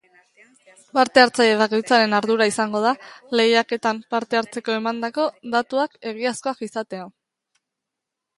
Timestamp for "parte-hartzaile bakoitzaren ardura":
0.97-2.47